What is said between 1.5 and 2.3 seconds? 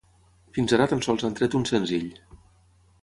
un senzill.